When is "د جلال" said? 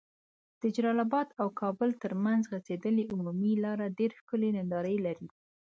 0.61-0.99